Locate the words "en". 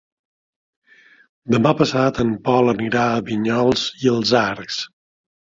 2.25-2.33